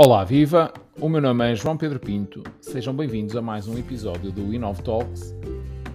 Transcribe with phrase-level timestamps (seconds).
[0.00, 0.72] Olá, viva!
[1.00, 2.44] O meu nome é João Pedro Pinto.
[2.60, 5.34] Sejam bem-vindos a mais um episódio do Inov Talks,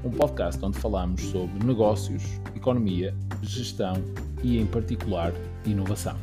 [0.04, 2.22] um podcast onde falamos sobre negócios,
[2.54, 3.94] economia, gestão
[4.44, 5.32] e, em particular,
[5.66, 6.18] inovação.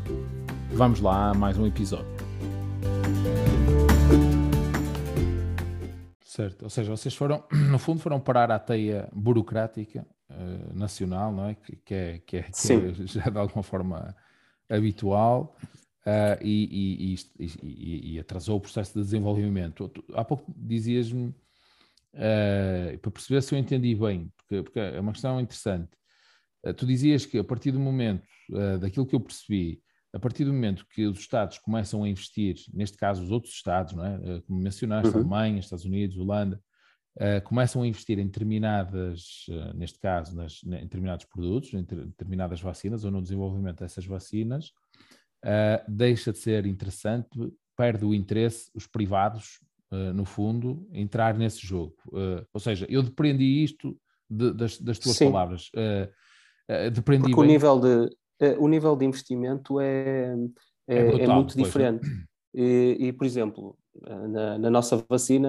[0.74, 2.04] Vamos lá a mais um episódio.
[6.22, 11.46] Certo, ou seja, vocês foram, no fundo, foram parar à teia burocrática uh, nacional, não
[11.46, 11.54] é?
[11.54, 14.14] Que, que é, que é, que é já de alguma forma
[14.68, 15.56] habitual
[16.06, 19.90] uh, e, e, e, e, atrasou o processo de desenvolvimento.
[20.14, 21.28] Há pouco dizias-me,
[22.14, 25.90] uh, para perceber se eu entendi bem, porque, porque é uma questão interessante.
[26.64, 28.28] Uh, tu dizias que a partir do momento,
[28.80, 29.80] daquilo que eu percebi,
[30.12, 33.94] a partir do momento que os Estados começam a investir, neste caso os outros Estados,
[33.94, 34.40] não é?
[34.40, 35.20] como mencionaste, uhum.
[35.20, 36.60] Alemanha, Estados Unidos, Holanda,
[37.16, 42.60] Uh, começam a investir em determinadas, uh, neste caso, nas, em determinados produtos, em determinadas
[42.60, 44.72] vacinas ou no desenvolvimento dessas vacinas,
[45.44, 47.28] uh, deixa de ser interessante,
[47.76, 49.60] perde o interesse, os privados,
[49.92, 51.94] uh, no fundo, entrar nesse jogo.
[52.08, 53.96] Uh, ou seja, eu depreendi isto
[54.28, 55.30] de, das, das, tuas Sim.
[55.30, 55.70] palavras.
[56.92, 57.44] depreendi Porque bem...
[57.44, 58.16] o, nível de,
[58.58, 60.34] o nível de investimento é,
[60.88, 61.62] é, é, brutal, é muito é.
[61.62, 62.06] diferente.
[62.54, 63.78] E, e, por exemplo,
[64.28, 65.48] na, na nossa vacina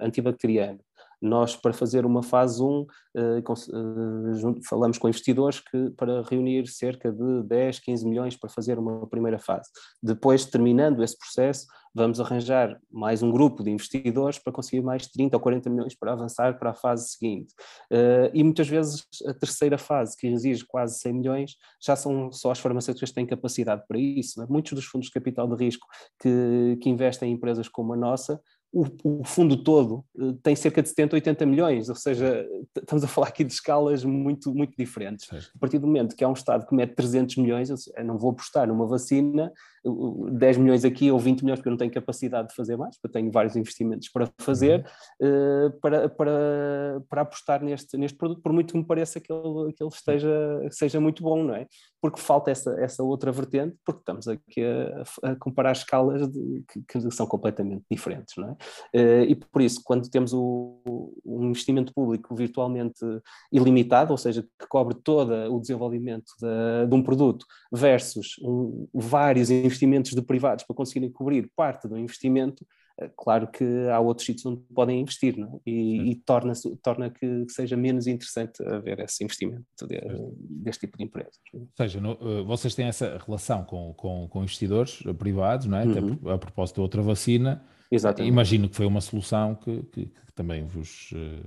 [0.00, 0.78] antibacteriana,
[1.20, 7.12] nós, para fazer uma fase 1, eh, eh, falamos com investidores que, para reunir cerca
[7.12, 9.68] de 10, 15 milhões para fazer uma primeira fase.
[10.02, 15.36] Depois, terminando esse processo, vamos arranjar mais um grupo de investidores para conseguir mais 30
[15.36, 17.52] ou 40 milhões para avançar para a fase seguinte.
[17.92, 22.52] Uh, e muitas vezes a terceira fase, que exige quase 100 milhões, já são só
[22.52, 24.40] as farmacêuticas que têm capacidade para isso.
[24.42, 24.46] É?
[24.46, 25.86] Muitos dos fundos de capital de risco
[26.20, 28.40] que, que investem em empresas como a nossa
[28.72, 33.08] o, o, fundo todo uh, tem cerca de 70, 80 milhões, ou seja, estamos a
[33.08, 35.28] falar aqui de escalas muito, muito diferentes.
[35.32, 38.30] A partir do momento que há um Estado que mete 300 milhões, eu não vou
[38.30, 39.52] apostar numa vacina,
[39.84, 43.08] 10 milhões aqui ou 20 milhões, porque eu não tenho capacidade de fazer mais, porque
[43.08, 44.86] eu tenho vários investimentos para fazer,
[45.20, 49.72] uh, para, para, para apostar neste, neste produto, por muito que me pareça que ele,
[49.72, 50.30] que ele esteja,
[50.70, 51.66] seja muito bom, não é?
[52.00, 56.82] Porque falta essa, essa outra vertente, porque estamos aqui a, a comparar escalas de, que,
[56.82, 58.56] que, são completamente diferentes, não é?
[58.94, 63.04] Uh, e por isso, quando temos o, o investimento público virtualmente
[63.52, 69.50] ilimitado, ou seja, que cobre todo o desenvolvimento de, de um produto, versus um, vários
[69.50, 72.64] investimentos de privados para conseguirem cobrir parte do investimento,
[73.00, 75.70] eh, claro que há outros sítios onde podem investir, não é?
[75.70, 80.00] e, e torna, torna que seja menos interessante haver esse investimento de,
[80.38, 81.38] deste tipo de empresas.
[81.54, 85.84] Ou seja, no, eh, vocês têm essa relação com, com, com investidores privados, não é?
[85.84, 86.18] Uhum.
[86.22, 87.64] Até a propósito de outra vacina.
[87.90, 88.32] Exatamente.
[88.32, 91.40] Imagino que foi uma solução que, que, que também vos, eh,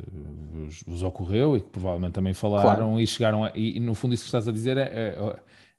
[0.51, 2.99] vos, vos, ocorreu e que provavelmente também falaram claro.
[2.99, 5.15] e chegaram a, e, e, no fundo isso que estás a dizer é,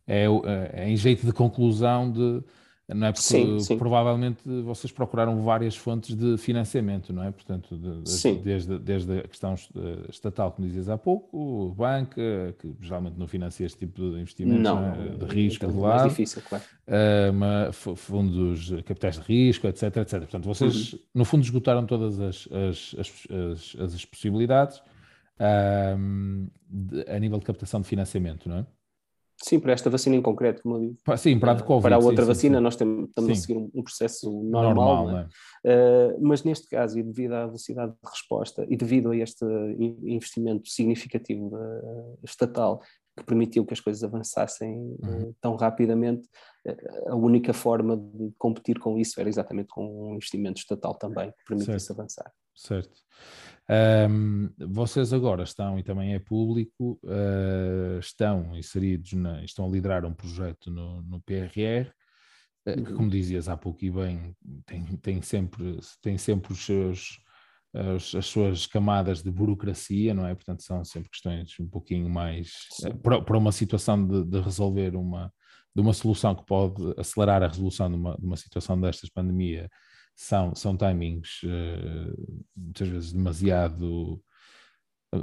[0.07, 0.27] é, é,
[0.73, 2.43] é em jeito de conclusão de
[2.89, 3.13] não é?
[3.13, 3.79] Porque sim, sim.
[3.79, 7.31] provavelmente vocês procuraram várias fontes de financiamento, não é?
[7.31, 9.55] Portanto, de, de, desde, desde a questão
[10.11, 14.83] estatal, como dizias há pouco, banca, que geralmente não financia este tipo de investimentos não,
[14.83, 15.09] não é?
[15.17, 16.65] de risco, de lado, mais difícil, claro.
[16.87, 20.19] Uh, fundos capitais de risco, etc, etc.
[20.19, 20.99] Portanto, vocês, uhum.
[21.15, 24.83] no fundo, esgotaram todas as, as, as, as, as possibilidades
[25.41, 28.67] uh, de, a nível de captação de financiamento, não é?
[29.45, 31.19] Sim, para esta vacina em concreto, como eu digo.
[31.19, 31.83] Sim, para a de eh, COVID.
[31.83, 35.29] Para a outra sim, vacina, sim, nós estamos a seguir um, processo normal, normal né?
[35.67, 39.45] uh, mas neste caso, e devido à velocidade de resposta e devido a este
[40.03, 42.81] investimento significativo uh, estatal
[43.19, 45.29] que permitiu que as coisas avançassem uhum.
[45.29, 46.27] uh, tão rapidamente,
[47.07, 51.45] a única forma de competir com isso era exatamente com um investimento estatal também, que
[51.47, 52.01] permitisse certo.
[52.01, 52.33] avançar.
[52.55, 52.97] Certo.
[54.11, 60.05] Um, vocês agora estão, e também é público, uh, estão inseridos, na, estão a liderar
[60.05, 61.89] um projeto no, no PRR,
[62.67, 62.97] uh, que, uhum.
[62.97, 64.37] como dizias há pouco e bem,
[64.67, 67.19] tem, tem, sempre, tem sempre os seus,
[67.75, 70.35] as, as, suas camadas de burocracia, não é?
[70.35, 72.53] Portanto, são sempre questões um pouquinho mais.
[73.03, 75.33] Para, para, uma situação de, de, resolver uma.
[75.75, 79.69] De uma solução que pode acelerar a resolução de uma, de uma situação destas pandemia
[80.15, 84.23] são, são timings uh, muitas vezes demasiado,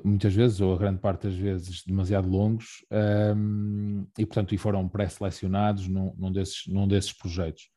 [0.04, 4.58] muitas vezes, ou a grande parte das vezes, demasiado longos, um, ehm, e portanto e
[4.58, 7.70] foram pré-selecionados num, num, desses, num desses projetos.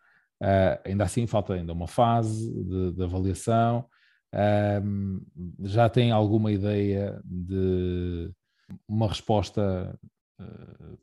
[0.42, 3.86] Uh, ainda assim, falta ainda uma fase de, de avaliação.
[4.34, 5.20] Um, ehm,
[5.62, 8.32] já tem alguma ideia de
[8.88, 9.96] uma resposta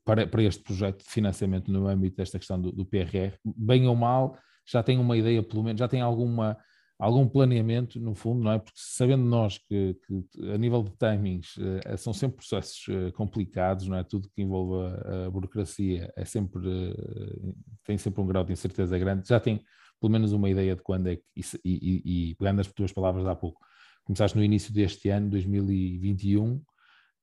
[0.03, 3.33] para, para este projeto de financiamento no âmbito desta questão do, do PRR?
[3.43, 6.57] Bem ou mal, já tem uma ideia, pelo menos, já tem alguma,
[6.99, 8.59] algum planeamento, no fundo, não é?
[8.59, 13.87] Porque sabendo nós que, que a nível de timings uh, são sempre processos uh, complicados,
[13.87, 14.03] não é?
[14.03, 14.95] Tudo que envolve
[15.25, 17.55] a, burocracia é sempre, uh,
[17.85, 19.27] tem sempre um grau de incerteza grande.
[19.27, 19.61] Já tem
[19.99, 23.25] pelo menos uma ideia de quando é que, e, e, e pegando as tuas palavras
[23.27, 23.61] há pouco,
[24.03, 26.59] começaste no início deste ano, 2021,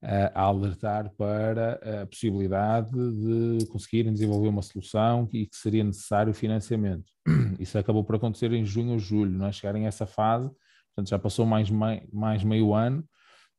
[0.01, 7.11] a alertar para a possibilidade de conseguirem desenvolver uma solução e que seria necessário financiamento.
[7.59, 9.53] Isso acabou por acontecer em junho ou julho, não é?
[9.53, 10.49] chegarem a essa fase,
[10.95, 11.69] portanto já passou mais,
[12.13, 13.05] mais meio ano.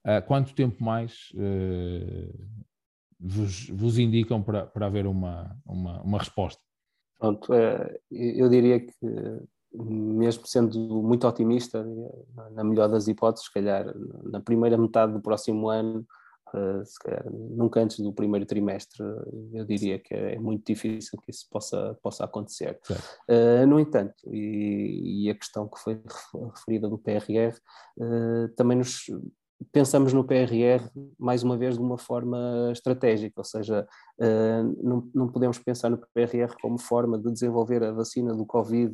[0.07, 2.49] Uh, quanto tempo mais uh,
[3.19, 6.61] vos, vos, indicam para, para haver uma, uma, uma resposta?
[7.19, 8.93] Pronto, é, eu diria que
[9.73, 11.85] mesmo sendo muito otimista,
[12.53, 13.93] na melhor das hipóteses, se calhar
[14.23, 16.07] na primeira metade do próximo ano
[16.85, 19.03] se calhar nunca antes do primeiro trimestre,
[19.53, 22.79] eu diria que é muito difícil que isso possa, possa acontecer.
[23.29, 26.01] Uh, no entanto, e, e, a questão que foi
[26.55, 27.55] referida do PRR,
[27.97, 29.05] uh, ah, também nos
[29.71, 33.85] pensamos no PRR mais uma vez de uma forma estratégica, ou seja,
[34.81, 38.93] não, não podemos pensar no PRR como forma de desenvolver a vacina do Covid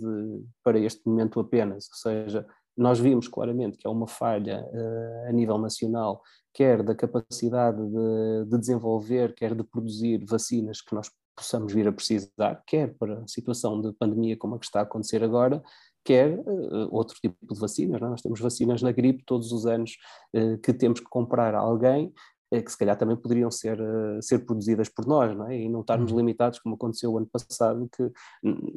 [0.63, 5.31] para este momento apenas, ou seja, nós vimos claramente que há uma falha uh, a
[5.31, 6.21] nível nacional,
[6.53, 11.91] quer da capacidade de, de, desenvolver, quer de produzir vacinas que nós possamos vir a
[11.91, 15.61] precisar, quer para a situação de pandemia como a que está a acontecer agora,
[16.03, 18.01] quer uh, outro tipo de vacinas.
[18.01, 18.05] É?
[18.05, 19.97] Nós temos vacinas na gripe todos os anos
[20.35, 22.11] uh, que temos que comprar a alguém é
[22.51, 25.57] que se calhar também poderiam ser, uh, ser produzidas por nós, não é?
[25.57, 26.17] E não estarmos uhum.
[26.17, 28.11] limitados, como aconteceu o ano passado, que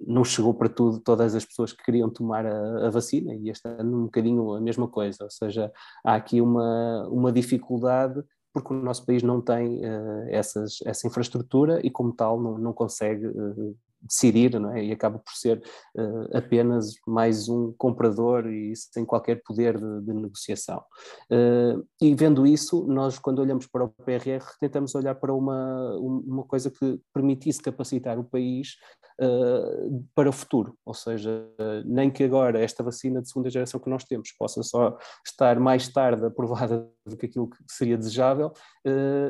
[0.07, 3.69] não chegou para tudo todas as pessoas que queriam tomar a, a, vacina, e este
[3.69, 5.73] ano um bocadinho a mesma coisa, ou seja,
[6.05, 8.23] há aqui uma, uma dificuldade
[8.53, 12.73] porque o nosso país não tem uh, essas, essa infraestrutura e, como tal, não, não
[12.73, 14.85] consegue uh, decidir não é?
[14.85, 15.63] e acaba por ser
[15.97, 20.83] uh, apenas mais um comprador e sem qualquer poder de, de negociação.
[21.31, 26.45] Uh, e vendo isso, nós quando olhamos para o PRR tentamos olhar para uma, uma
[26.45, 28.77] coisa que permitisse capacitar o país
[29.21, 31.49] uh, para o futuro, ou seja,
[31.85, 34.97] nem que agora esta vacina de segunda geração que nós temos possa só
[35.27, 38.53] estar mais tarde aprovada do que aquilo que seria desejável,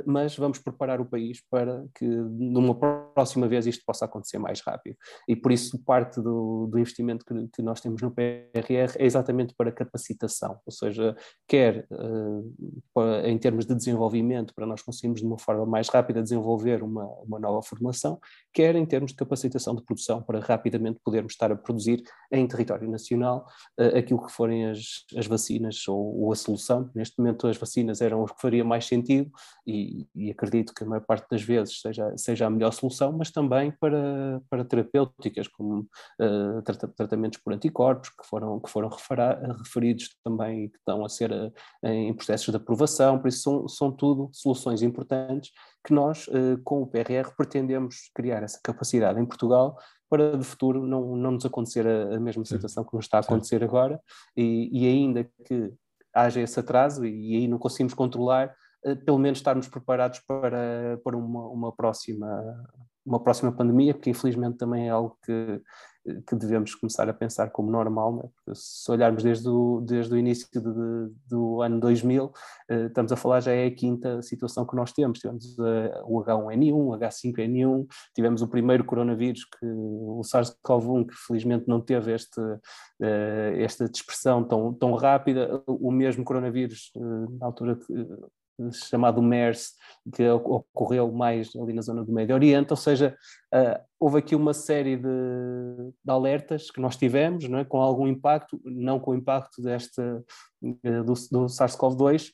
[0.06, 2.74] mas vamos preparar o país para que numa
[3.14, 4.96] próxima vez isto possa acontecer mais rápido.
[5.26, 9.54] E por isso parte do, do investimento que, que, nós temos no PRR é exatamente
[9.56, 11.16] para capacitação, ou seja,
[11.46, 11.86] quer
[12.94, 17.06] para, em termos de desenvolvimento, para nós conseguirmos de uma forma mais rápida desenvolver uma,
[17.22, 18.18] uma nova formação,
[18.52, 22.02] quer em termos de capacitação de produção, para rapidamente podermos estar a produzir
[22.32, 23.46] em território nacional
[23.78, 26.90] uh, aquilo que forem as, as vacinas ou, ou, a solução.
[26.94, 27.67] Neste momento as vacinas
[28.00, 29.30] eram os que faria mais sentido
[29.66, 33.30] e, e acredito que a maior parte das vezes seja, seja a melhor solução, mas
[33.30, 35.80] também para, para terapêuticas, como
[36.20, 36.62] uh,
[36.96, 38.88] tratamentos por anticorpos, que foram, que foram
[39.58, 43.68] referidos também e que estão a ser uh, em processos de aprovação, por isso são,
[43.68, 45.50] são tudo soluções importantes
[45.86, 49.78] que nós, uh, com o PRR, pretendemos criar essa capacidade em Portugal
[50.08, 53.20] para de futuro não, não nos acontecer a, a mesma situação que nos está a
[53.20, 53.64] acontecer Sim.
[53.64, 54.00] agora.
[54.36, 55.72] E, e ainda que
[56.14, 58.54] haja esse atraso e, e aí não conseguimos controlar,
[59.04, 62.26] pelo menos estarmos preparados para, para uma, uma próxima
[63.08, 65.62] uma próxima pandemia, que infelizmente também é algo que,
[66.26, 68.22] que devemos começar a pensar como normal, né?
[68.34, 72.32] porque se olharmos desde o, desde o início de, de, do ano 2000,
[72.68, 76.22] eh, estamos a falar já é a quinta situação que nós temos, tivemos eh, o
[76.22, 82.40] H1N1, o H5N1, tivemos o primeiro coronavírus, que, o SARS-CoV-1, que felizmente não teve este,
[83.00, 86.90] eh, esta dispersão tão, tão rápida, o mesmo coronavírus
[87.38, 87.78] na altura
[88.72, 89.74] chamado MERS,
[90.14, 93.16] que ocorreu mais ali na zona do Médio Oriente, ou seja,
[93.54, 95.02] uh, houve aqui uma série de,
[96.04, 97.64] de, alertas que nós tivemos, é?
[97.64, 102.32] com algum impacto, não com o impacto deste, uh, do, do SARS-CoV-2,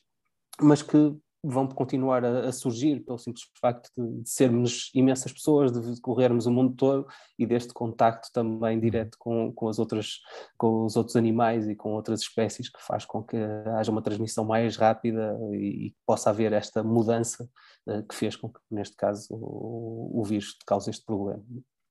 [0.61, 1.15] mas que
[1.47, 6.45] vão continuar a, a, surgir pelo simples facto de, de, sermos imensas pessoas, de corrermos
[6.45, 10.19] o mundo todo e deste contacto também direto com, com, as outras,
[10.57, 13.37] com os outros animais e com outras espécies que faz com que
[13.77, 17.49] haja uma transmissão mais rápida e, e possa haver esta mudança
[17.87, 21.43] uh, que fez com que, neste caso, o, o vírus cause este problema.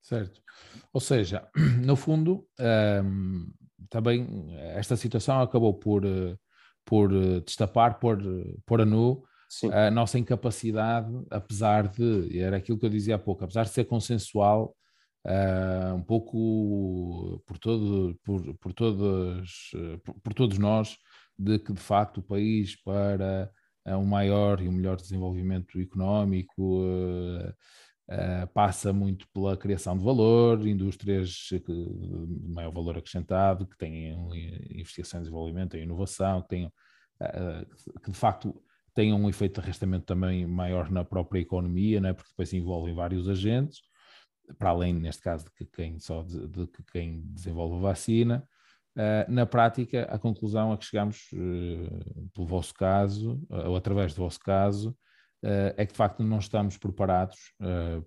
[0.02, 0.42] Certo.
[0.92, 1.48] Ou seja,
[1.82, 3.46] no fundo, um, ehm,
[3.88, 6.36] também esta situação acabou por, eh,
[6.84, 8.18] por eh, destapar, por,
[8.66, 9.72] por a nu Sim.
[9.72, 13.84] a nossa incapacidade, apesar de, era aquilo que eu dizia há pouco, apesar de ser
[13.84, 14.74] consensual,
[15.26, 19.70] uh, um pouco por, todo, por, por, todos,
[20.04, 20.96] por, por, todos nós,
[21.38, 23.50] de que de facto o país para
[23.86, 27.54] uh, um maior e um melhor desenvolvimento económico uh,
[28.52, 35.22] passa muito pela criação de valor, indústrias de maior valor acrescentado, que tenham investigação e
[35.22, 36.72] desenvolvimento, tenham inovação, que tenham
[38.02, 38.60] que de facto
[38.94, 42.12] tenham um efeito de arrastamento também maior na própria economia, né?
[42.12, 43.82] porque depois envolvem vários agentes.
[44.58, 48.48] para além, neste caso, de que quem, só de, de que quem desenvolve a vacina.
[48.96, 54.14] Uh, na prática, a conclusão a que chegamos, uh, pelo vosso caso, uh, ou através
[54.14, 54.96] do vosso caso,
[55.76, 57.36] é que de facto não estamos preparados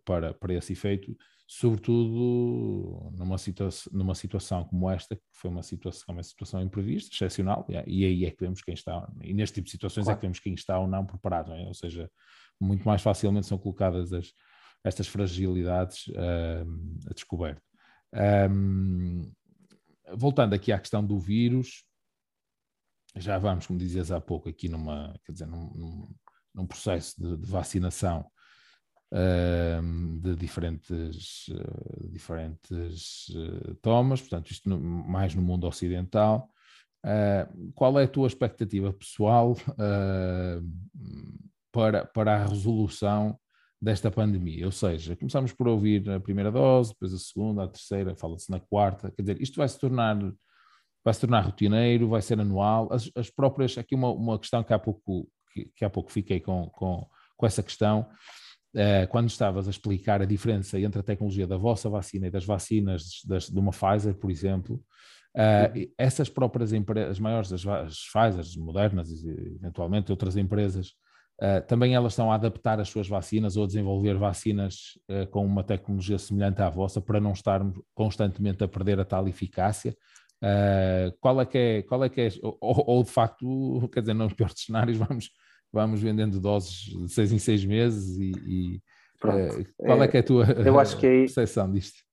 [0.03, 1.15] para, para esse efeito,
[1.47, 7.65] sobretudo numa, situa numa situação como esta, que foi uma situação, uma situação imprevista, excepcional,
[7.69, 10.17] e aí é que vemos quem está, e neste tipo de situações claro.
[10.17, 11.65] é que vemos quem está ou não preparado, não é?
[11.65, 12.11] ou seja,
[12.59, 14.33] muito mais facilmente são colocadas as,
[14.83, 17.61] estas fragilidades uh, a descoberto.
[18.51, 19.31] Um,
[20.15, 21.83] voltando aqui à questão do vírus,
[23.15, 26.15] já vamos, como dizias há pouco, aqui numa, quer dizer, num, num,
[26.57, 28.25] num processo de, de vacinação
[29.13, 36.49] uh, de diferentes, uh, diferentes uh, tomas, portanto, isto no, mais no mundo ocidental.
[37.75, 39.55] qual é a tua expectativa pessoal
[41.71, 43.39] para, para a resolução
[43.79, 44.65] desta pandemia.
[44.65, 48.59] Ou seja, começamos por ouvir a primeira dose, depois a segunda, a terceira, fala-se na
[48.59, 49.11] quarta.
[49.11, 50.17] Quer dizer, isto vai se tornar
[51.07, 52.91] vai se tornar rotineiro, vai ser anual.
[52.91, 55.25] As, as próprias, aqui uma, uma questão que há pouco,
[55.65, 58.07] que, que há pouco fiquei com, com, com essa questão,
[58.75, 62.45] uh, quando estavas a explicar a diferença entre a tecnologia da vossa vacina e das
[62.45, 64.75] vacinas das, de uma Pfizer, por exemplo,
[65.35, 70.93] uh, essas próprias empresas, as maiores, as, as Pfizer, as modernas e eventualmente outras empresas,
[71.39, 75.45] Uh, também elas estão a adaptar as suas vacinas ou a desenvolver vacinas uh, com
[75.45, 79.95] uma tecnologia semelhante à vossa para não estarmos constantemente a perder a tal eficácia.
[80.41, 84.15] Uh, qual é que é, qual é que é, ou, ou, de facto, quer dizer,
[84.15, 85.29] nos piores cenários vamos,
[85.71, 88.81] vamos vendendo doses de seis em seis meses e, e
[89.19, 92.05] qual é que é a tua eu acho que aí, percepção disto?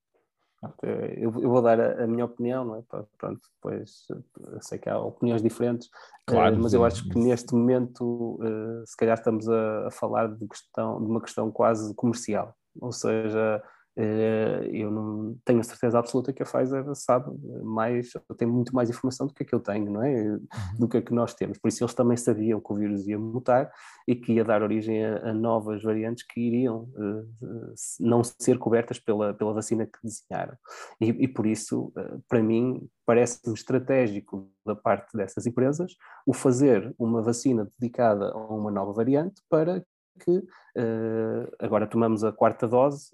[0.82, 2.82] Eu, eu, vou dar a, a, minha opinião, não é?
[3.18, 5.90] Pronto, depois eu sei que há opiniões diferentes,
[6.26, 8.38] claro, mas eu acho que neste momento,
[8.86, 13.62] se calhar estamos a, a, falar de, questão, de uma questão quase comercial, ou seja,
[13.96, 17.30] eu não tenho a certeza absoluta que a Pfizer sabe
[17.62, 20.22] mais, tem muito mais informação do que a que eu tenho, não é?
[20.22, 20.40] Uhum.
[20.78, 21.58] Do que a que nós temos.
[21.58, 23.70] Por isso eles também sabiam que o vírus ia mutar
[24.06, 28.98] e que ia dar origem a, a novas variantes que iriam uh, não ser cobertas
[28.98, 30.56] pela, pela vacina que desenharam.
[31.00, 35.94] E, e por isso, uh, para mim, parece-me estratégico da parte dessas empresas
[36.26, 39.84] o fazer uma vacina dedicada a uma nova variante para
[40.20, 43.10] que uh, agora tomamos a quarta dose,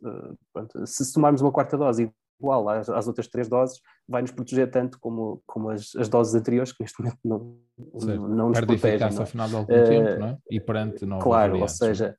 [0.53, 4.71] pronto, se tomarmos uma quarta dose igual às, às, outras três doses, vai nos proteger
[4.71, 8.79] tanto como, como as, as doses anteriores, que neste momento não, não, não nos Perde
[8.79, 8.99] protegem.
[8.99, 10.39] Perde ao final de algum uh, tempo, não é?
[10.51, 11.81] E perante novas Claro, variantes.
[11.81, 12.17] ou seja,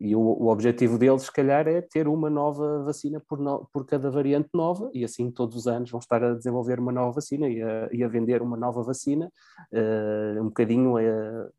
[0.00, 3.86] e o, o, objetivo deles, se calhar, é ter uma nova vacina por, no, por
[3.86, 7.48] cada variante nova, e assim todos os anos vão estar a desenvolver uma nova vacina
[7.48, 9.30] e a, e a vender uma nova vacina,
[9.72, 11.50] uh, um bocadinho uh,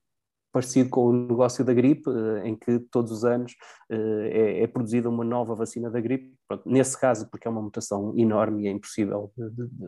[0.53, 3.55] parecido com o negócio da gripe, eh, em que todos os anos
[3.89, 6.31] eh, é, é produzida uma nova vacina da gripe.
[6.47, 9.31] Pronto, nesse caso, porque é uma mutação enorme e é impossível,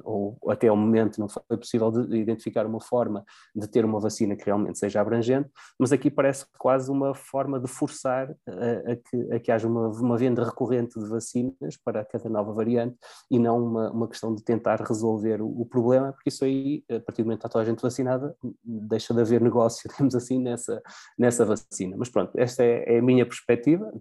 [0.03, 3.23] ou até ao momento não foi possível de identificar uma forma
[3.55, 7.67] de ter uma vacina que realmente seja abrangente, mas aqui parece quase uma forma de
[7.67, 12.29] forçar a, a, que, a que, haja uma, uma, venda recorrente de vacinas para cada
[12.29, 12.97] nova variante
[13.29, 16.99] e não uma, uma questão de tentar resolver o, o, problema, porque isso aí, a
[16.99, 20.39] partir do momento que está toda a gente vacinada, deixa de haver negócio, digamos assim,
[20.55, 20.81] nessa,
[21.17, 21.95] nessa vacina.
[21.97, 23.91] Mas pronto, esta é, é a minha perspectiva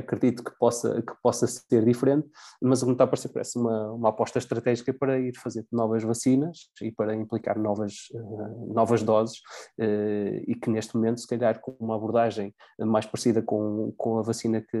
[0.00, 2.28] acredito que possa, que possa ser diferente,
[2.60, 5.64] mas o que me está a parecer parece uma, uma aposta estratégica para ir fazer
[5.70, 9.38] novas vacinas e para implicar novas, uh, novas doses
[9.78, 14.22] uh, e que neste momento, se calhar, com uma abordagem mais parecida com, com a
[14.22, 14.78] vacina que,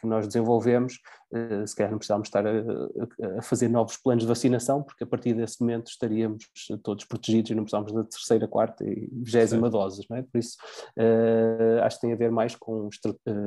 [0.00, 0.98] que nós desenvolvemos,
[1.32, 5.06] uh, se calhar não precisávamos estar a, a, fazer novos planos de vacinação, porque a
[5.06, 6.44] partir desse momento estaríamos
[6.82, 10.22] todos protegidos e não precisávamos da terceira, quarta e vigésima doses, não é?
[10.22, 10.56] Por isso,
[11.82, 12.88] acho que tem a ver mais com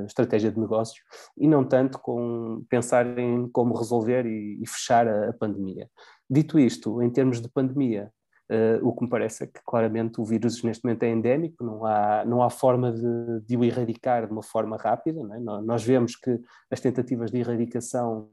[0.08, 1.04] estratégia de negócio negócio
[1.38, 5.90] e não tanto com pensar em como resolver e, e fechar a, a, pandemia.
[6.30, 8.12] Dito isto, em termos de pandemia,
[8.52, 11.86] uh, o que me parece é que claramente o vírus neste momento é endémico, não
[11.86, 15.20] há, não há forma de, de o erradicar de uma forma rápida.
[15.20, 15.40] É?
[15.40, 16.40] Nós vemos que
[16.72, 18.30] as tentativas de erradicação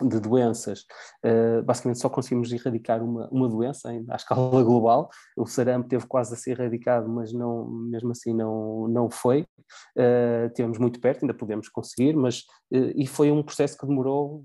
[0.00, 0.80] de doenças,
[1.24, 5.10] uh, basicamente só conseguimos erradicar uma, uma doença em, à escala global.
[5.36, 9.42] O sarampo teve quase a ser erradicado, mas não, mesmo assim não, não foi.
[9.96, 12.40] Uh, tivemos muito perto, ainda podemos conseguir, mas
[12.72, 14.44] uh, e foi um processo que demorou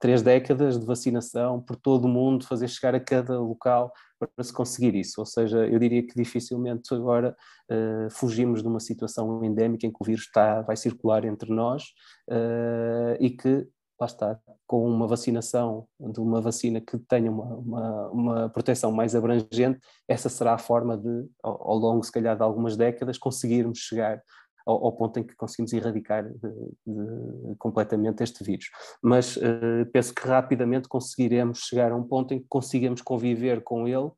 [0.00, 4.52] três décadas de vacinação por todo o mundo, fazer chegar a cada local para se
[4.52, 5.20] conseguir isso.
[5.20, 7.34] Ou seja, eu diria que dificilmente agora
[7.70, 11.84] uh, fugimos de uma situação endémica em que o vírus está, vai circular entre nós
[12.30, 13.66] uh, e que
[14.02, 19.14] lá está, com uma vacinação, de uma vacina que tenha uma, uma, uma, proteção mais
[19.14, 24.20] abrangente, essa será a forma de, ao, longo, se calhar, de algumas décadas, conseguirmos chegar
[24.66, 26.38] ao, ao ponto em que conseguimos erradicar de,
[26.86, 28.66] de, completamente este vírus.
[29.02, 33.86] Mas uh, penso que rapidamente conseguiremos chegar a um ponto em que consigamos conviver com
[33.86, 34.14] ele, uh,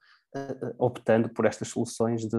[0.79, 2.39] optando por estas soluções de,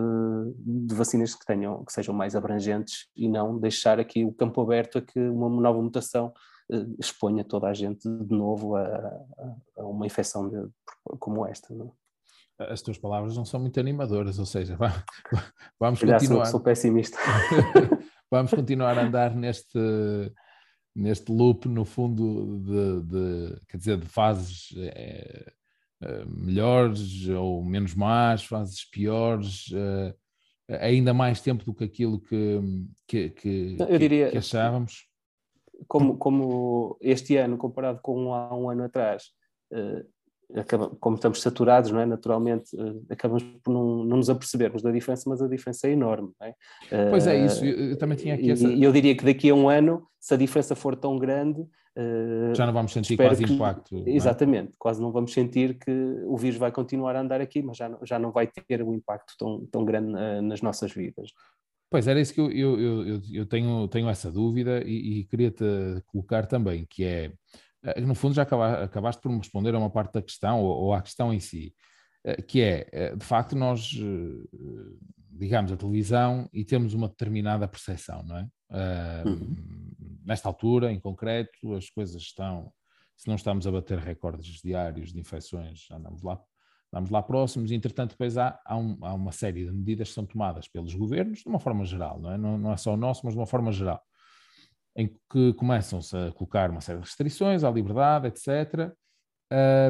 [0.57, 4.97] de, vacinas que, tenham, que sejam mais abrangentes e não deixar aqui o campo aberto
[4.97, 6.33] a que uma nova mutação
[7.00, 10.67] exponha toda a gente de novo a, a, a uma infecção de,
[11.19, 11.74] como esta.
[11.74, 11.93] Não?
[12.60, 12.72] É?
[12.72, 14.77] as tuas palavras não são muito animadoras, ou seja,
[15.79, 16.45] vamos continuar.
[16.45, 17.17] Sou, sou pessimista.
[18.31, 19.77] vamos continuar a andar neste,
[20.95, 25.51] neste loop, no fundo, de, de quer dizer, de fases é,
[26.27, 30.15] melhores ou menos más, fases piores, é,
[30.79, 32.60] ainda mais tempo do que aquilo que,
[33.07, 35.07] que, que, diria, que achávamos.
[35.88, 39.25] Como, como este ano, comparado com há um ano atrás,
[40.53, 42.05] acaba, como estamos saturados, não é?
[42.05, 46.32] naturalmente uh, acabamos por não, não, nos apercebermos da diferença, mas a diferença é enorme.
[46.41, 47.10] É?
[47.10, 48.67] Pois é, isso, eu, também tinha aqui essa...
[48.67, 51.65] E eu diria que daqui a um ano, se a diferença for tão grande...
[52.53, 54.03] Já não vamos sentir quase que, impacto.
[54.05, 54.75] Exatamente, é?
[54.77, 55.91] quase não vamos sentir que
[56.25, 59.34] o vírus vai continuar a andar aqui, mas já, já não vai ter um impacto
[59.39, 61.32] tão, tão grande nas nossas vidas.
[61.95, 65.63] Pois era isso que eu, eu, eu, eu tenho, tenho essa dúvida e, e queria-te
[66.07, 67.31] colocar também, que é
[67.85, 70.93] eh, no fundo já acabaste por me responder a uma parte da questão, ou, ou
[70.93, 71.73] à questão em si,
[72.25, 73.97] eh, que é, eh, de facto, nós
[75.39, 78.47] ligamos a televisão e temos uma determinada percepção, não é?
[79.25, 79.55] Uhum.
[80.25, 82.73] Nesta altura, em concreto, as coisas estão,
[83.15, 86.41] se não estamos a bater recordes diários de infecções, andamos lá,
[86.93, 90.13] andamos lá próximos, e entretanto depois há, há, um, há, uma série de medidas que
[90.13, 92.37] são tomadas pelos governos, de uma forma geral, não é?
[92.37, 94.01] Não, não é só o nosso, mas de uma forma geral
[94.95, 98.93] em que começam-se a colocar uma série de restrições à liberdade, etc.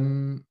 [0.01, 0.41] Um,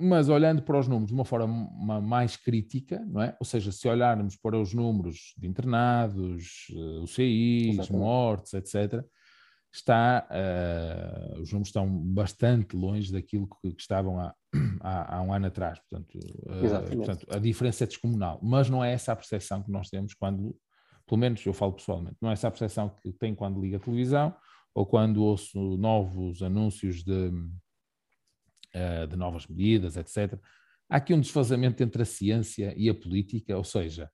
[0.00, 3.36] mas olhando para os números de uma forma mais crítica, não é?
[3.40, 6.68] Ou seja, se olharmos para os números de internados,
[7.02, 7.92] UCIs, Exatamente.
[7.92, 9.04] mortes, etc.,
[9.78, 14.34] está, uh, os números estão bastante longe daquilo que, que estavam há,
[14.80, 15.78] há, há, um ano atrás.
[15.80, 18.38] Portanto, uh, portanto, a diferença é descomunal.
[18.42, 20.56] Mas não é essa a percepção que nós temos quando
[21.06, 23.78] pelo menos eu falo pessoalmente, não é essa a percepção que tenho quando ligo a
[23.78, 24.36] televisão
[24.74, 27.28] ou quando ouço novos anúncios de,
[28.74, 30.38] uh, de novas medidas, etc.
[30.88, 34.10] Há aqui um desfazamento entre a ciência e a política, ou seja,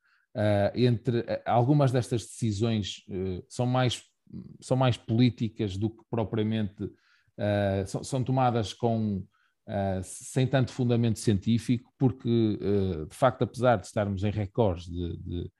[0.74, 3.04] entre algumas destas decisões
[3.48, 4.02] são, mais,
[4.60, 6.90] são mais políticas do que propriamente
[7.86, 9.24] são, são, tomadas com
[10.02, 12.58] sem tanto fundamento científico, porque
[13.10, 15.50] de facto, apesar de estarmos em recordes de, de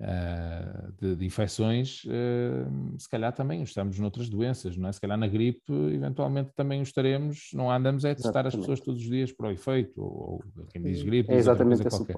[0.00, 4.92] uh, de, de, infecções, uh, se calhar também estamos noutras doenças, não é?
[4.92, 9.00] Se calhar na gripe, eventualmente também o estaremos, não andamos é testar as pessoas todos
[9.00, 12.16] os dias para o efeito, ou, ou quem diz gripe, é exatamente qualquer.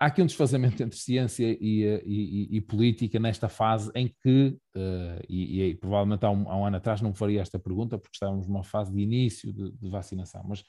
[0.00, 4.58] Há aqui um desfazamento entre ciência e, e, e, e política nesta fase em que,
[4.76, 8.46] uh, e, provavelmente há um, há um, ano atrás não faria esta pergunta, porque estávamos
[8.46, 10.62] numa fase de início de, de vacinação, mas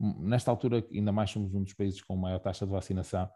[0.00, 3.28] hum, nesta altura, ainda mais somos um dos países com maior taxa de vacinação,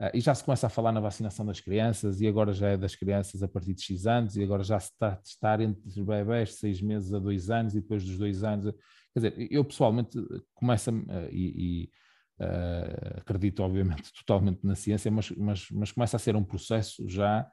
[0.00, 2.76] Uh, e já se começa a falar na vacinação das crianças, e agora já é
[2.76, 6.04] das crianças a partir de X anos, e agora já se está a testar entre
[6.04, 8.72] bebés de 6 meses a 2 anos, e depois dos 2 anos.
[9.12, 10.16] Quer dizer, eu pessoalmente
[10.54, 11.90] começo uh, e, e
[12.40, 17.48] uh, acredito, obviamente, totalmente na ciência, mas, mas, mas começa a ser um processo já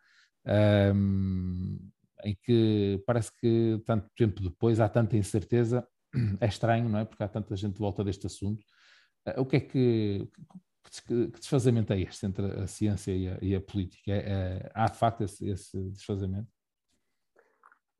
[0.96, 1.78] um,
[2.24, 5.88] em que parece que tanto tempo depois há tanta incerteza,
[6.40, 7.06] é estranho, não é?
[7.06, 8.64] Porque há tanta gente de volta deste assunto.
[9.38, 10.30] o que é que
[11.02, 14.12] que, desfazamento é este entre a ciência e a, e a política?
[14.12, 16.48] É, é, há de facto esse, esse, desfazamento?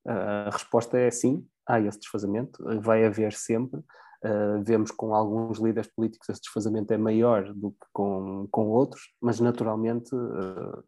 [0.06, 3.82] A resposta é sim, há esse desfazamento, vai haver sempre.
[4.24, 9.02] Uh, vemos com alguns líderes políticos esse desfazamento é maior do que com, com outros,
[9.22, 10.84] mas naturalmente uh,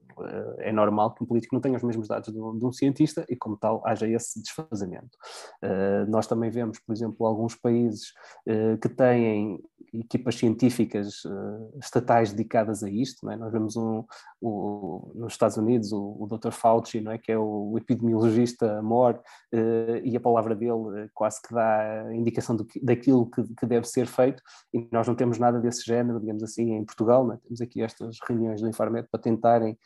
[0.59, 3.25] é normal que um político não tenha os mesmos dados de um, de um cientista
[3.29, 5.17] e, como tal, haja esse desfazamento.
[5.63, 8.13] Uh, nós também vemos, por exemplo, alguns países
[8.81, 9.61] que têm
[9.93, 11.23] equipas científicas
[11.81, 13.29] estatais dedicadas a isto.
[13.29, 13.35] É?
[13.35, 14.03] Nós vemos um,
[14.41, 16.51] nos Estados Unidos o, o Dr.
[16.51, 17.17] Fauci, é?
[17.17, 19.21] que é o epidemiologista mor,
[20.03, 22.79] e a palavra dele quase que dá indicação do que,
[23.25, 24.41] daquilo que, que, deve ser feito,
[24.73, 27.31] e nós não temos nada desse género, digamos assim, em Portugal.
[27.31, 27.37] É?
[27.37, 29.77] Temos aqui estas reuniões do Infarmed para tentarem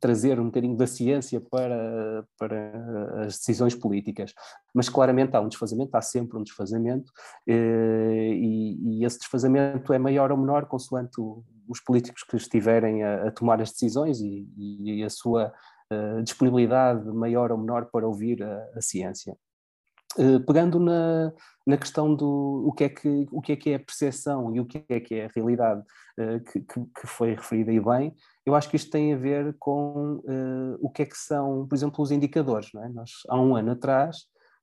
[0.00, 4.32] trazer um bocadinho da ciência para, para as decisões políticas.
[4.74, 7.12] Mas claramente há um desfazamento, há sempre um desfazamento,
[7.46, 11.20] eh, e, e esse desfazamento é maior ou menor consoante
[11.68, 15.52] os políticos que estiverem a, a tomar as decisões e, e a sua
[15.92, 19.36] uh, disponibilidade maior ou menor para ouvir a, a ciência.
[20.18, 21.32] Uh, pegando na,
[21.66, 24.60] na questão do o que, é que, o que é que é a percepção e
[24.60, 25.80] o que é que é a realidade
[26.20, 28.14] uh, que, que, foi referida aí bem,
[28.46, 31.74] eu acho que isto tem a ver com uh, o que é que são, por
[31.74, 32.68] exemplo, os indicadores.
[32.72, 32.88] Não é?
[32.90, 34.18] Nós, há um ano atrás,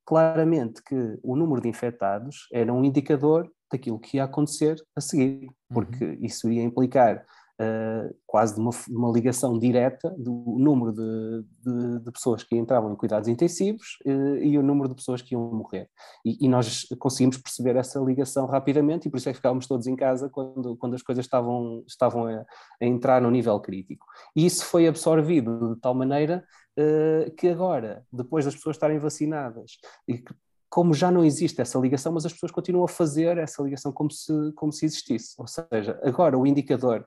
[0.05, 5.49] claramente que o número de infectados era um indicador daquilo que ia acontecer a seguir,
[5.69, 6.17] porque uhum.
[6.21, 7.25] isso ia implicar
[7.61, 12.91] uh, quase de uma, uma, ligação direta do número de, de, de, pessoas que entravam
[12.91, 15.87] em cuidados intensivos uh, e o número de pessoas que iam morrer.
[16.25, 19.85] E, e, nós conseguimos perceber essa ligação rapidamente e por isso é que ficávamos todos
[19.85, 22.45] em casa quando, quando as coisas estavam, estavam a,
[22.81, 24.05] a entrar no nível crítico.
[24.35, 26.43] E isso foi absorvido de tal maneira
[26.79, 30.33] uh, que agora, depois das pessoas estarem vacinadas e que
[30.71, 34.09] como já não existe essa ligação, mas as pessoas continuam a fazer essa ligação como
[34.09, 35.35] se, como se existisse.
[35.37, 37.05] Ou seja, agora o indicador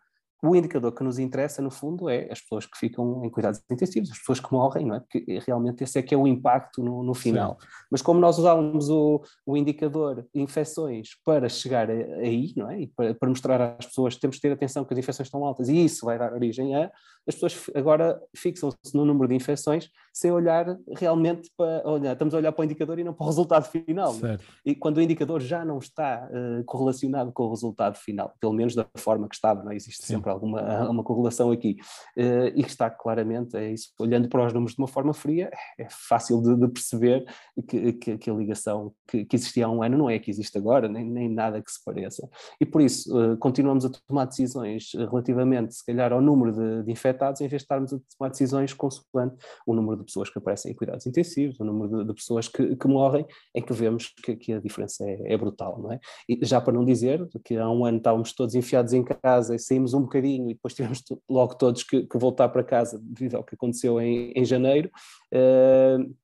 [0.50, 4.10] o indicador que nos interessa, no fundo, é as pessoas que ficam em cuidados intensivos,
[4.10, 5.00] as pessoas que morrem, não é?
[5.00, 7.56] Porque realmente esse é que é o impacto no, no final.
[7.60, 7.66] Sim.
[7.90, 12.80] Mas como nós usávamos o, o indicador infecções para chegar aí, não é?
[12.82, 15.44] E para, para, mostrar às pessoas que temos que ter atenção que as infecções estão
[15.44, 16.90] altas e isso vai dar origem a,
[17.26, 22.38] as pessoas agora fixam-se no número de infecções sem olhar realmente para, olha, estamos a
[22.38, 24.14] olhar para o indicador e não para o resultado final.
[24.24, 24.38] É?
[24.64, 28.76] E quando o indicador já não está uh, correlacionado com o resultado final, pelo menos
[28.76, 29.74] da forma que estava, não é?
[29.76, 30.14] Existe Sim.
[30.14, 31.76] sempre alguma uma correlação aqui.
[32.16, 35.50] Uh, e que está claramente, é isso, olhando para os números de uma forma fria,
[35.76, 37.26] é fácil de, de perceber
[37.68, 40.56] que, que, que, a ligação que, que, existia há um ano não é que existe
[40.56, 42.28] agora, nem, nem nada que se pareça.
[42.60, 46.92] E por isso, uh, continuamos a tomar decisões relativamente, se calhar, ao número de, de
[46.92, 50.72] infectados, em vez de estarmos a tomar decisões consoante o número de pessoas que aparecem
[50.72, 54.36] em cuidados intensivos, o número de, de pessoas que, que, morrem, em que vemos que,
[54.36, 56.00] que a diferença é, é, brutal, não é?
[56.28, 59.58] E já para não dizer que há um ano estávamos todos enfiados em casa e
[59.58, 63.44] saímos um bocadinho e depois tivemos logo todos que, que voltar para casa devido ao
[63.44, 64.90] que aconteceu em, em janeiro.
[65.32, 66.14] Uh,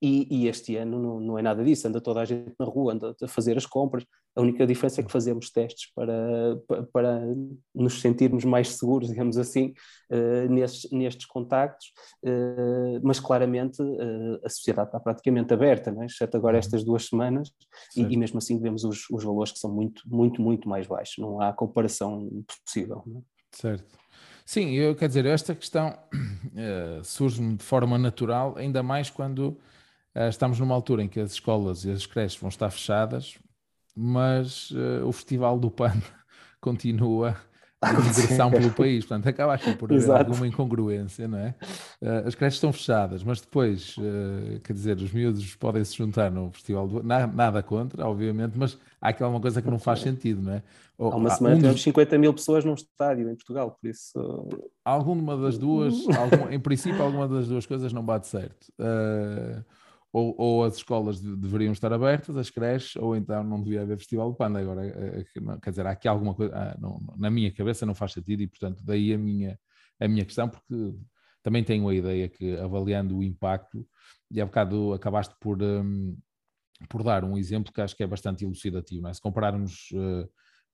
[0.00, 2.92] e, e, este ano não, não, é nada disso, anda toda a gente na rua,
[2.92, 4.04] anda a fazer as compras.
[4.34, 7.20] A única diferença é que fazemos testes para, para, para
[7.74, 9.72] nos sentirmos mais seguros, digamos assim,
[10.12, 11.86] uh, nestes, nestes contactos,
[12.22, 16.06] uh, mas claramente uh, a sociedade está praticamente aberta, não é?
[16.06, 16.58] exceto agora uhum.
[16.58, 17.50] estas duas semanas,
[17.96, 21.16] e, e, mesmo assim vemos os, os valores que são muito, muito, muito mais baixos,
[21.16, 22.28] não há comparação
[22.64, 23.02] possível.
[23.16, 23.20] É?
[23.50, 23.98] Certo.
[24.44, 25.98] Sim, eu quer dizer, esta questão
[27.02, 29.58] surge-me de forma natural, ainda mais quando
[30.28, 33.38] estamos numa altura em que as escolas e as creches vão estar fechadas,
[33.94, 36.02] mas uh, o Festival do Pano
[36.60, 37.36] continua
[37.80, 40.30] a migração pelo país, portanto acaba aqui por haver Exato.
[40.30, 41.54] alguma incongruência, não é?
[42.00, 43.94] Uh, as creches estão fechadas, mas depois,
[44.64, 48.78] quer dizer, os miúdos podem se juntar no Festival do nada, nada contra, obviamente, mas
[49.00, 50.62] há aquela coisa que não faz sentido, não é?
[50.96, 54.48] Ou, há uma semana um tivemos 50 mil pessoas num estádio em Portugal, por isso...
[54.82, 58.72] Alguma das duas, algum, em princípio, alguma das duas coisas não bate certo.
[58.80, 59.62] Uh,
[60.16, 64.32] ou, ou, as escolas deveriam estar abertas, as creches, ou então não devia haver festival
[64.32, 64.58] de panda.
[64.58, 67.94] Agora, eh, eh, quer dizer, há aqui alguma coisa, ah, não, na minha cabeça não
[67.94, 69.58] faz sentido e, portanto, daí a minha,
[70.00, 70.94] a minha questão, porque
[71.42, 73.86] também tenho a ideia que, avaliando o impacto,
[74.30, 76.16] e há bocado acabaste por, um,
[76.88, 79.06] por dar um exemplo que acho que é bastante elucidativo.
[79.08, 79.12] É?
[79.12, 80.26] Se compararmos uh,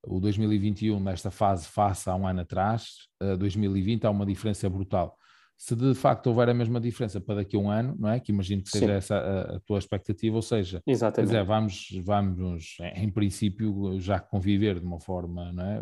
[0.04, 5.18] o 2021 nesta fase face a um ano atrás, uh, 2020 há uma diferença brutal
[5.62, 8.18] se de facto houver a mesma diferença para daqui a um ano, não é?
[8.18, 8.92] Que imagino que seja Sim.
[8.94, 11.30] essa a, a, tua expectativa, ou seja, Exatamente.
[11.30, 15.80] Dizer, vamos, vamos, em princípio, já conviver de uma forma, não é?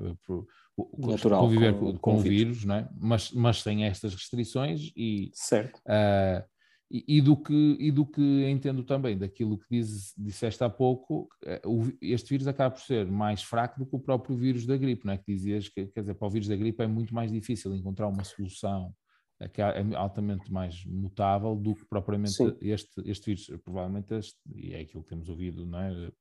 [0.99, 2.91] Natural, conviver com, com, com o vírus, não é?
[3.01, 5.79] Mas, mas sem estas restrições e, certo.
[5.79, 6.45] Uh,
[6.91, 11.27] e, e, do que, e do que entendo também daquilo que diz, disseste há pouco,
[11.47, 11.63] eh,
[12.03, 15.15] este vírus acaba por ser mais fraco do que o próprio vírus da gripe, não
[15.15, 15.17] é?
[15.17, 18.09] Que dizias que, quer dizer, para o vírus da gripe é muito mais difícil encontrar
[18.09, 18.93] uma solução
[19.41, 23.51] é altamente mais mutável do que propriamente este, este vírus.
[23.65, 26.13] Provavelmente este, e é aquilo que temos ouvido, não é?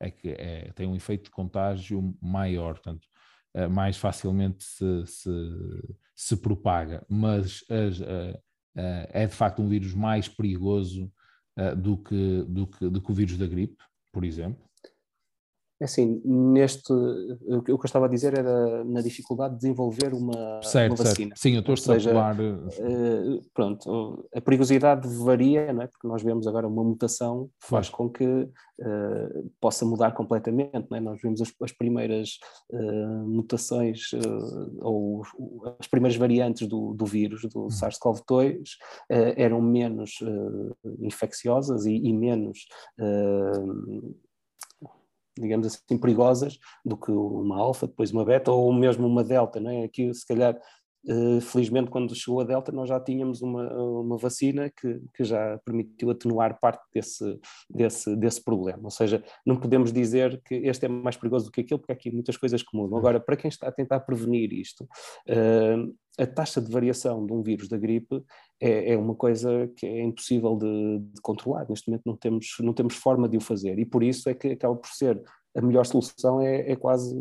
[0.00, 3.06] É que é, tem um efeito de contágio maior, portanto,
[3.54, 5.30] é, mais facilmente se, se,
[6.16, 8.00] se propaga, mas as,
[8.74, 11.12] é de facto um vírus mais perigoso
[11.76, 13.78] do que, do, que, do que o vírus da gripe,
[14.12, 14.68] por exemplo.
[15.80, 20.62] É assim, neste, o que eu estava a dizer era na dificuldade de desenvolver uma,
[20.62, 21.34] certo, uma vacina.
[21.34, 21.40] Certo.
[21.40, 22.36] Sim, eu estou a extrapolar.
[22.40, 25.88] Uh, pronto, a perigosidade varia, não é?
[25.88, 30.86] porque nós vemos agora uma mutação que faz com que uh, possa mudar completamente.
[30.88, 31.00] Não é?
[31.00, 32.38] Nós vimos as, as primeiras
[32.70, 34.10] uh, mutações
[34.80, 35.22] ou
[35.80, 37.68] as primeiras variantes do, do vírus, do hum.
[37.68, 38.62] SARS-CoV-2,
[39.10, 40.18] eram menos
[41.00, 42.66] infecciosas e, e menos
[45.38, 49.70] digamos assim, perigosas do que uma alfa, depois uma beta ou mesmo uma delta, não
[49.70, 49.84] é?
[49.84, 50.56] Aqui, se calhar,
[51.42, 56.10] felizmente, quando chegou a Delta, nós já tínhamos uma, uma vacina que, que já permitiu
[56.10, 57.38] atenuar parte desse,
[57.68, 58.80] desse, desse problema.
[58.84, 62.10] Ou seja, não podemos dizer que este é mais perigoso do que aquele, porque aqui
[62.10, 62.96] muitas coisas que mudam.
[62.96, 67.42] Agora, para quem está a tentar prevenir isto, uh, a taxa de variação de um
[67.42, 68.22] vírus da gripe
[68.60, 71.66] é, é uma coisa que é impossível de, de, controlar.
[71.68, 74.48] Neste momento não temos, não temos forma de o fazer e por isso é que
[74.48, 75.20] acaba por ser
[75.56, 77.14] a melhor solução é, é quase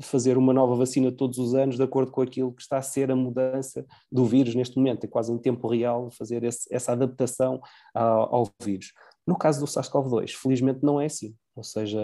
[0.00, 3.10] fazer uma nova vacina todos os anos de acordo com aquilo que está a ser
[3.10, 5.04] a mudança do vírus neste momento.
[5.04, 7.60] É quase em tempo real fazer esse, essa adaptação
[7.94, 8.92] ao, ao vírus.
[9.26, 12.00] No caso do SARS-CoV-2, felizmente não é assim ou seja,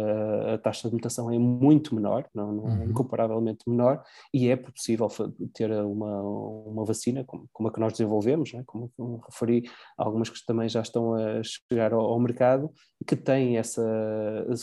[0.54, 2.84] a taxa de mutação é muito menor, não, não uhum.
[2.84, 5.08] incomparavelmente menor, e é possível
[5.52, 8.62] ter uma, uma vacina como, como a que nós desenvolvemos, né?
[8.66, 9.64] como, como referi,
[9.98, 12.70] algumas que também já estão a chegar ao, ao mercado,
[13.06, 13.82] que têm essa,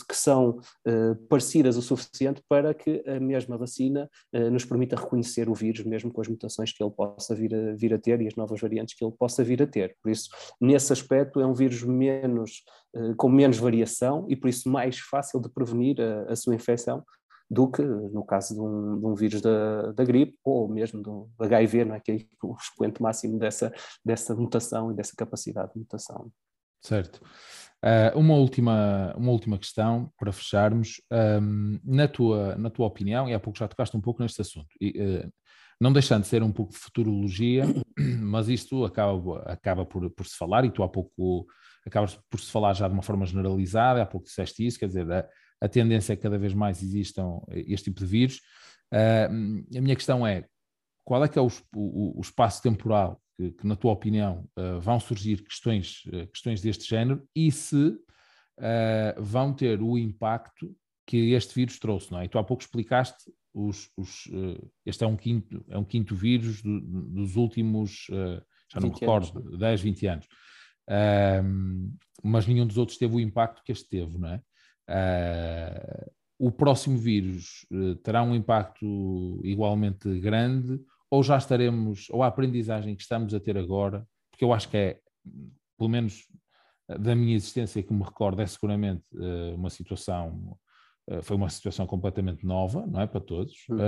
[0.08, 5.48] que são uh, parecidas o suficiente para que a mesma vacina uh, nos permita reconhecer
[5.48, 8.28] o vírus, mesmo com as mutações que ele possa vir a, vir a ter e
[8.28, 9.96] as novas variantes que ele possa vir a ter.
[10.02, 10.28] Por isso,
[10.60, 12.62] nesse aspecto, é um vírus menos,
[13.16, 17.04] com menos variação e por isso mais fácil de prevenir a, a sua infecção
[17.50, 21.30] do que no caso de um, de um vírus da, da, gripe ou mesmo do
[21.40, 22.00] HIV, não é?
[22.00, 23.72] que é o expoente máximo dessa,
[24.04, 26.30] dessa mutação e dessa capacidade de mutação.
[26.82, 27.20] Certo.
[27.84, 31.00] Uh, uma, última, uma última questão para fecharmos.
[31.10, 34.68] Um, na, tua, na tua opinião, e há pouco já tocaste um pouco neste assunto,
[34.80, 35.32] e, uh,
[35.80, 37.64] não deixando de ser um pouco de futurologia,
[38.20, 41.46] mas isto acaba, acaba por, por se falar, e tu há pouco
[41.88, 45.10] acabas por se falar já de uma forma generalizada, há pouco disseste isso, quer dizer,
[45.10, 45.28] a,
[45.60, 48.40] a tendência é que cada vez mais existam este tipo de vírus.
[48.92, 50.46] Uh, a minha questão é,
[51.04, 54.80] qual é que é o, o, o espaço temporal que, que, na tua opinião, uh,
[54.80, 57.96] vão surgir questões, uh, questões deste género e se
[59.16, 60.74] vão ter o impacto
[61.06, 62.24] que este vírus trouxe, não é?
[62.24, 64.28] E tu há pouco explicaste os, os,
[64.84, 69.38] este é um quinto, é um quinto vírus do, dos últimos, já não me recordo,
[69.38, 69.58] anos.
[69.60, 70.26] 10, 20 anos
[72.22, 74.42] mas nenhum dos outros teve o impacto que este teve, não é?
[74.88, 82.26] Uh, o próximo vírus uh, terá um impacto igualmente grande ou já estaremos, ou a
[82.26, 85.00] aprendizagem que estamos a ter agora, porque eu acho que é,
[85.76, 86.26] pelo menos
[87.00, 90.56] da minha existência que me recordo, é seguramente uh, uma situação,
[91.22, 93.54] foi uma situação completamente nova, não é, para todos.
[93.70, 93.78] Uhum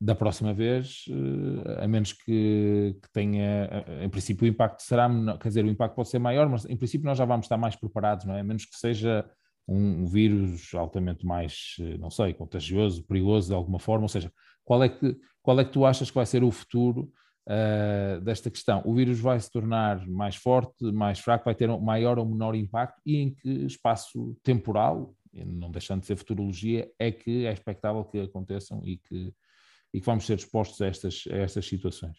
[0.00, 5.08] da próxima vez, eh, a menos que, que, tenha, em princípio o impacto será
[5.40, 7.76] quer dizer, o impacto pode ser maior, mas em princípio nós já vamos estar mais
[7.76, 8.40] preparados, não é?
[8.40, 9.24] A menos que seja
[9.68, 14.32] um, um vírus altamente mais, eh, não sei, contagioso, perigoso de alguma forma, ou seja,
[14.64, 17.10] qual é que, qual é que tu achas que vai ser o futuro
[17.48, 18.82] uh, desta questão?
[18.84, 22.54] O vírus vai se tornar mais forte, mais fraco, vai ter um maior ou menor
[22.54, 28.04] impacto e em que espaço temporal, não deixando de ser futurologia, é que é expectável
[28.04, 29.34] que aconteçam e que
[29.94, 32.18] e que vamos ser expostos a estas, a estas situações.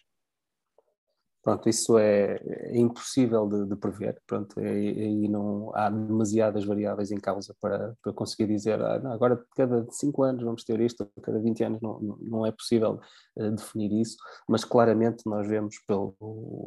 [1.46, 7.20] Pronto, isso é, é impossível de, de, prever, pronto, e, não há demasiadas variáveis em
[7.20, 11.38] causa para, para conseguir dizer, ah, não, agora cada 5 anos vamos ter isto, cada
[11.38, 12.98] 20 anos não, não é possível
[13.36, 14.16] uh, definir isso,
[14.48, 16.16] mas claramente nós vemos pelo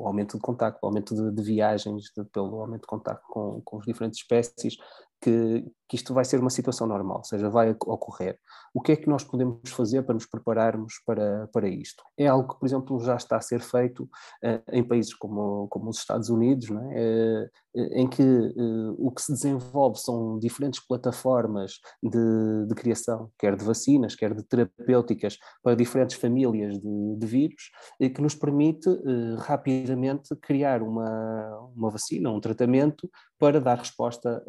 [0.06, 3.86] aumento de contacto, aumento de, de viagens, de, pelo aumento de contacto com, com as
[3.86, 4.78] diferentes espécies,
[5.22, 8.38] que, que isto vai ser uma situação normal, ou seja, vai ocorrer.
[8.74, 12.04] O que é que nós podemos fazer para nos prepararmos para, para isto?
[12.18, 15.90] É algo que, por exemplo, já está a ser feito uh, em países como, como
[15.90, 16.74] os Estados Unidos, é?
[16.74, 23.56] uh, em que uh, o que se desenvolve são diferentes plataformas de, de, criação, quer
[23.56, 28.90] de vacinas, quer de terapêuticas, para diferentes famílias de, de vírus, que nos permite
[29.40, 34.44] rapidamente criar uma, uma vacina, um tratamento para dar resposta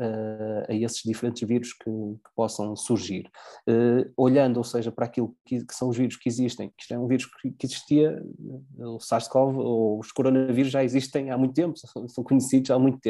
[0.69, 3.31] a esses diferentes vírus que, que possam surgir.
[3.69, 6.95] Uh, olhando, ou seja, para aquilo que, que, são os vírus que existem, que isto
[6.95, 8.23] é um vírus que, que existia,
[8.79, 11.75] o SARS-CoV ou os coronavírus já existem há muito tempo,
[12.09, 13.10] são conhecidos há muito tempo.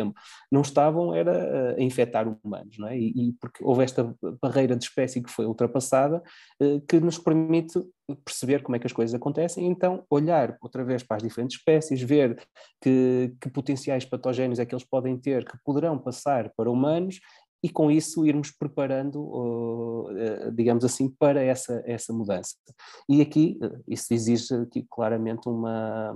[0.51, 2.99] Não estavam era a infectar humanos, não é?
[2.99, 6.23] E, e porque houve esta barreira de espécie que foi ultrapassada,
[6.63, 7.79] uh, que nos permite
[8.25, 12.03] perceber como é que as coisas acontecem, então olhar outra vez para as diferentes espécies,
[12.03, 12.43] ver
[12.81, 17.21] que, que potenciais patogénios é que eles podem ter, que poderão passar para humanos
[17.63, 20.09] e com isso irmos preparando,
[20.55, 22.57] digamos assim, para essa, essa mudança.
[23.09, 26.15] E aqui isso exige aqui claramente uma,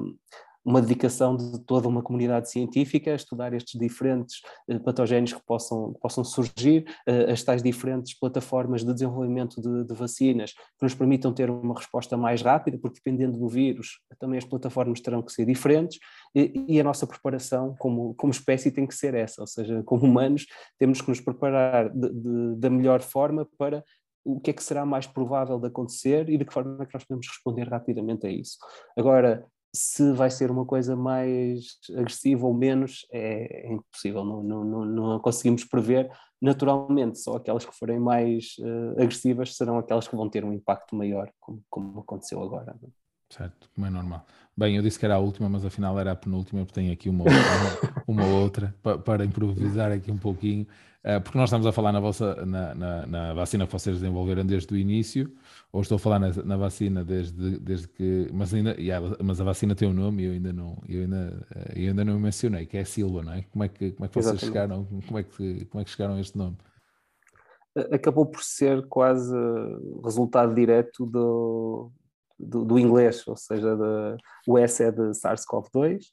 [0.64, 5.92] uma dedicação de toda uma comunidade científica a estudar estes diferentes uh, patogénios que possam,
[5.92, 10.94] que possam surgir, uh, as tais diferentes plataformas de desenvolvimento de, de, vacinas que nos
[10.94, 15.32] permitam ter uma resposta mais rápida, porque dependendo do vírus, também as plataformas terão que
[15.32, 15.98] ser diferentes,
[16.34, 20.04] e, e a nossa preparação como, como espécie tem que ser essa, ou seja, como
[20.04, 20.46] humanos
[20.78, 23.84] temos que nos preparar de, de, da melhor forma para
[24.24, 26.94] o que é que será mais provável de acontecer e de que forma é que
[26.94, 28.56] nós podemos responder rapidamente a isso.
[28.96, 34.64] Agora, se vai ser uma coisa mais agressiva ou menos, é, é impossível, não, não,
[34.64, 36.10] não, não, conseguimos prever.
[36.40, 40.94] Naturalmente, só aquelas que forem mais uh, agressivas serão aquelas que vão ter um impacto
[40.94, 42.76] maior, como, como aconteceu agora.
[43.28, 44.24] Certo, como é normal.
[44.56, 47.08] Bem, eu disse que era a última, mas afinal era a penúltima, porque tenho aqui
[47.08, 50.66] uma outra, uma, outra para, para improvisar aqui um pouquinho.
[51.02, 54.46] Eh, porque nós estamos a falar na, vossa, na, na, na, vacina que vocês desenvolveram
[54.46, 55.30] desde o início,
[55.74, 58.28] ou estou a falar na, na vacina desde, desde que.
[58.32, 61.46] Mas, ainda, yeah, mas a vacina tem um nome e eu ainda não, eu ainda,
[61.52, 63.42] eh, eu ainda não mencionei, que é a Silva, não é?
[63.42, 64.84] Como é que, como é que vocês chegaram?
[65.04, 66.56] Como é que, como é que chegaram a este nome?
[67.90, 69.34] Acabou por ser quase
[70.04, 71.90] resultado direto do,
[72.38, 76.04] do, do inglês, ou seja, de, o S é de SARS-CoV-2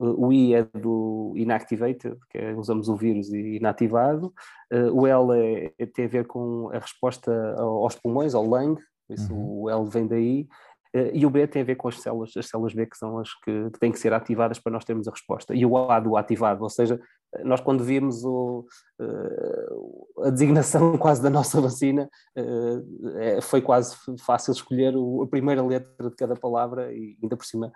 [0.00, 4.32] o I é do inactivated, que é, usamos o vírus inativado,
[4.72, 8.76] uh, o L é, é, tem a ver com a resposta aos pulmões, ao lung,
[9.10, 9.62] isso uhum.
[9.62, 10.48] o L vem daí,
[10.94, 13.18] uh, e o B tem a ver com as células, as células B que são
[13.18, 16.00] as que, que têm que ser ativadas para nós termos a resposta, e o A
[16.00, 17.00] do ativado, ou seja,
[17.44, 18.66] nós quando vimos o,
[19.00, 25.62] uh, a designação quase da nossa vacina, uh, é, foi quase fácil escolher a primeira
[25.62, 27.72] letra de cada palavra e ainda por cima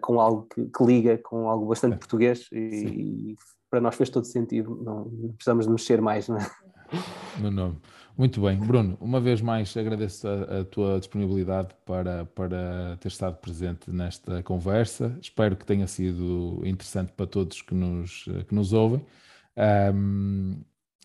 [0.00, 1.96] com algo que, que, liga com algo bastante é.
[1.98, 3.36] português e, e,
[3.70, 6.50] para nós fez todo sentido, não, não precisamos de mexer mais, não é?
[7.38, 7.80] No nome.
[8.18, 8.58] Muito bem.
[8.58, 14.42] Bruno, uma vez mais agradeço a, a, tua disponibilidade para, para ter estado presente nesta
[14.42, 15.16] conversa.
[15.22, 19.06] Espero que tenha sido interessante para todos que nos, que nos ouvem.
[19.94, 20.60] Um,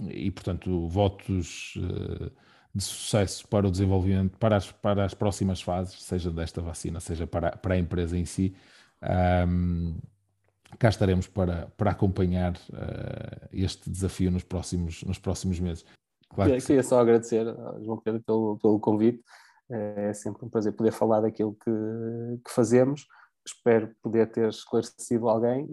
[0.09, 2.31] e, portanto, votos uh,
[2.73, 7.27] de sucesso para o desenvolvimento, para as, para as próximas fases, seja desta vacina, seja
[7.27, 8.55] para, para a empresa em si.
[9.47, 9.99] Um,
[10.79, 15.85] cá estaremos para, para acompanhar uh, este desafio nos próximos, nos próximos meses.
[16.33, 19.23] Claro que queria só agradecer ao João Pedro pelo, pelo convite.
[19.69, 21.71] É sempre um prazer poder falar daquilo que,
[22.45, 23.05] que fazemos.
[23.45, 25.67] Espero poder ter esclarecido alguém.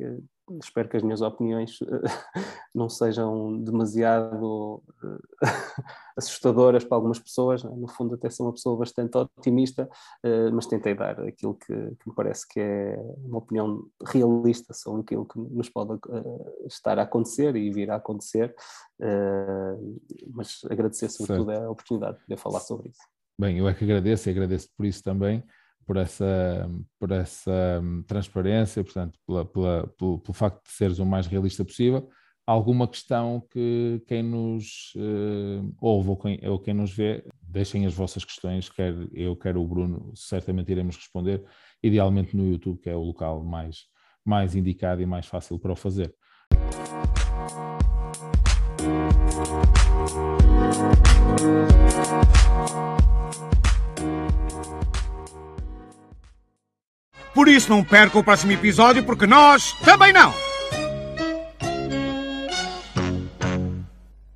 [0.58, 1.78] Espero que as minhas opiniões
[2.74, 5.46] não sejam demasiado eh,
[6.16, 7.62] assustadoras para algumas pessoas.
[7.62, 9.88] No fundo, até sou uma pessoa bastante otimista,
[10.24, 15.02] eh, mas tentei dar aquilo que, que me parece que é uma opinião realista sobre
[15.02, 18.54] aquilo que nos pode eh, estar a acontecer e vir a acontecer.
[20.34, 21.64] Mas agradecer, sobretudo, certo.
[21.64, 23.00] a oportunidade de poder falar sobre isso.
[23.38, 25.42] Bem, eu é que agradeço e agradeço por isso também
[25.86, 31.26] por essa, por essa transparência, portanto, pela, pela, pelo, pelo, facto de seres o mais
[31.26, 32.08] realista possível.
[32.46, 37.94] Alguma questão que quem nos uh, ouve ou quem, ou quem nos vê, deixem as
[37.94, 41.44] vossas questões, quer eu, quer o Bruno, certamente iremos responder,
[41.82, 43.86] idealmente no YouTube, que é o local mais,
[44.24, 46.14] mais indicado e mais fácil para o fazer.
[57.34, 60.49] Por isso não perca o próximo episódio, porque nós também não!